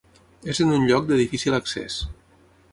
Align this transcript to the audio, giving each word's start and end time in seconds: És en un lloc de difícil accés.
És 0.53 0.61
en 0.65 0.71
un 0.77 0.87
lloc 0.93 1.05
de 1.11 1.21
difícil 1.21 1.59
accés. 1.61 2.01